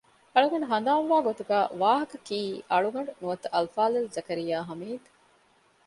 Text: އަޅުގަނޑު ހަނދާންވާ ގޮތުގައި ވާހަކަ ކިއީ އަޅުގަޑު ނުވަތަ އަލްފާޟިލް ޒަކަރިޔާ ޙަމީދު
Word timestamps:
އަޅުގަނޑު 0.33 0.67
ހަނދާންވާ 0.71 1.17
ގޮތުގައި 1.27 1.67
ވާހަކަ 1.81 2.17
ކިއީ 2.27 2.49
އަޅުގަޑު 2.71 3.11
ނުވަތަ 3.21 3.47
އަލްފާޟިލް 3.53 4.11
ޒަކަރިޔާ 4.15 4.57
ޙަމީދު 4.69 5.09